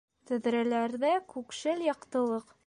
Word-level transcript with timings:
Тәҙрәләрҙә- 0.29 1.11
күкшел 1.35 1.85
яҡтылыҡ. 1.91 2.51